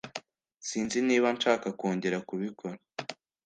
[0.67, 2.77] Sinzi niba nshaka kongera kubikora.